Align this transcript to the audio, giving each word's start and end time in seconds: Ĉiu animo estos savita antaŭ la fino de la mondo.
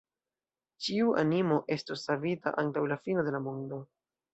Ĉiu 0.85 1.11
animo 1.25 1.59
estos 1.77 2.09
savita 2.11 2.59
antaŭ 2.67 2.87
la 2.95 3.03
fino 3.07 3.31
de 3.31 3.41
la 3.41 3.49
mondo. 3.51 3.87